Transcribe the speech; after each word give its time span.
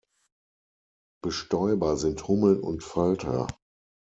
Bestäuber 1.23 1.95
sind 1.95 2.27
Hummeln 2.27 2.59
und 2.63 2.81
Falter. 2.83 3.45